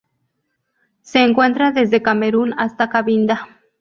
Se 1.03 1.19
encuentra 1.19 1.71
desde 1.71 2.01
Camerún 2.01 2.55
hasta 2.59 2.89
Cabinda. 2.89 3.47